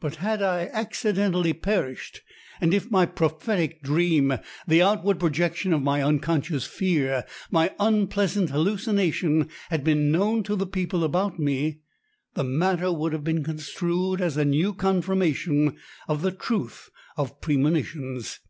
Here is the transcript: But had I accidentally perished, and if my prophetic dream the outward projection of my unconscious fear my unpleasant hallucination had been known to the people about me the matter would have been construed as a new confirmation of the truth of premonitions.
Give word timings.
But 0.00 0.16
had 0.16 0.42
I 0.42 0.66
accidentally 0.70 1.54
perished, 1.54 2.20
and 2.60 2.74
if 2.74 2.90
my 2.90 3.06
prophetic 3.06 3.82
dream 3.82 4.34
the 4.68 4.82
outward 4.82 5.18
projection 5.18 5.72
of 5.72 5.80
my 5.80 6.02
unconscious 6.02 6.66
fear 6.66 7.24
my 7.50 7.74
unpleasant 7.80 8.50
hallucination 8.50 9.48
had 9.70 9.82
been 9.82 10.12
known 10.12 10.42
to 10.42 10.56
the 10.56 10.66
people 10.66 11.04
about 11.04 11.38
me 11.38 11.80
the 12.34 12.44
matter 12.44 12.92
would 12.92 13.14
have 13.14 13.24
been 13.24 13.42
construed 13.42 14.20
as 14.20 14.36
a 14.36 14.44
new 14.44 14.74
confirmation 14.74 15.78
of 16.06 16.20
the 16.20 16.32
truth 16.32 16.90
of 17.16 17.40
premonitions. 17.40 18.40